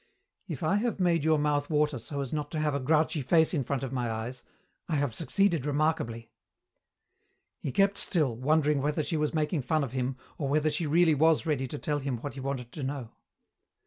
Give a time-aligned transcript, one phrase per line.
[0.47, 3.53] "If I have made your mouth water so as not to have a grouchy face
[3.53, 4.41] in front of my eyes,
[4.89, 6.31] I have succeeded remarkably."
[7.59, 11.13] He kept still, wondering whether she was making fun of him or whether she really
[11.13, 13.11] was ready to tell him what he wanted to know.